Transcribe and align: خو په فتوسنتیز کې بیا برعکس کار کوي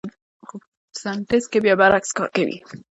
خو 0.47 0.55
په 0.61 0.65
فتوسنتیز 0.87 1.43
کې 1.51 1.59
بیا 1.63 1.75
برعکس 1.79 2.11
کار 2.17 2.29
کوي 2.35 2.57